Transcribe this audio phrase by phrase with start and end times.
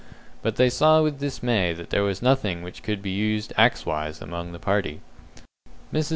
[0.41, 4.19] But they saw with dismay that there was nothing which could be used axe wise
[4.19, 4.99] among the party.
[5.93, 6.09] Mrs.